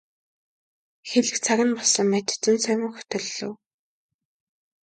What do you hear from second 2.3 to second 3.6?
зөн совин хөтөллөө.